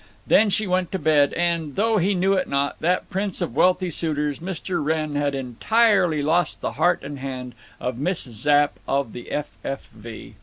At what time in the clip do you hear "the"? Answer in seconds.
6.59-6.71, 9.13-9.29